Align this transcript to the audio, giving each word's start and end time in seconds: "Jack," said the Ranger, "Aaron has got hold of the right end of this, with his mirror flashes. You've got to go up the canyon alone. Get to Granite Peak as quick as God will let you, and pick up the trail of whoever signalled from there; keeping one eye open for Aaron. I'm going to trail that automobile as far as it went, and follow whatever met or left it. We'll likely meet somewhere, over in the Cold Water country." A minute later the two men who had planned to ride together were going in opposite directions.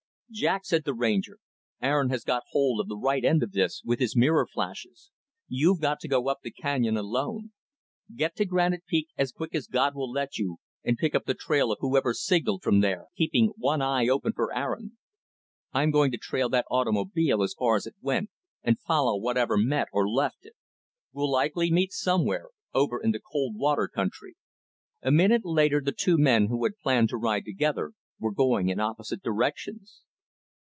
"Jack," 0.33 0.63
said 0.63 0.85
the 0.85 0.93
Ranger, 0.93 1.39
"Aaron 1.81 2.07
has 2.09 2.23
got 2.23 2.43
hold 2.51 2.79
of 2.79 2.87
the 2.87 2.95
right 2.95 3.25
end 3.25 3.43
of 3.43 3.51
this, 3.51 3.81
with 3.83 3.99
his 3.99 4.15
mirror 4.15 4.47
flashes. 4.47 5.11
You've 5.49 5.81
got 5.81 5.99
to 5.99 6.07
go 6.07 6.29
up 6.29 6.37
the 6.41 6.51
canyon 6.51 6.95
alone. 6.95 7.51
Get 8.15 8.37
to 8.37 8.45
Granite 8.45 8.85
Peak 8.87 9.09
as 9.17 9.33
quick 9.33 9.53
as 9.53 9.67
God 9.67 9.93
will 9.93 10.09
let 10.09 10.37
you, 10.37 10.55
and 10.85 10.95
pick 10.97 11.13
up 11.13 11.25
the 11.25 11.33
trail 11.33 11.69
of 11.69 11.79
whoever 11.81 12.13
signalled 12.13 12.63
from 12.63 12.79
there; 12.79 13.07
keeping 13.17 13.51
one 13.57 13.81
eye 13.81 14.07
open 14.07 14.31
for 14.31 14.55
Aaron. 14.57 14.97
I'm 15.73 15.91
going 15.91 16.11
to 16.11 16.17
trail 16.17 16.47
that 16.47 16.63
automobile 16.71 17.43
as 17.43 17.53
far 17.53 17.75
as 17.75 17.85
it 17.85 17.95
went, 17.99 18.29
and 18.63 18.79
follow 18.79 19.17
whatever 19.19 19.57
met 19.57 19.89
or 19.91 20.07
left 20.07 20.45
it. 20.45 20.53
We'll 21.11 21.29
likely 21.29 21.73
meet 21.73 21.91
somewhere, 21.91 22.51
over 22.73 23.01
in 23.03 23.11
the 23.11 23.19
Cold 23.19 23.57
Water 23.57 23.89
country." 23.89 24.37
A 25.01 25.11
minute 25.11 25.43
later 25.43 25.81
the 25.81 25.91
two 25.91 26.17
men 26.17 26.45
who 26.47 26.63
had 26.63 26.79
planned 26.81 27.09
to 27.09 27.17
ride 27.17 27.43
together 27.43 27.91
were 28.17 28.33
going 28.33 28.69
in 28.69 28.79
opposite 28.79 29.21
directions. 29.21 30.03